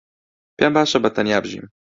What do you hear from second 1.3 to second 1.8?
بژیم.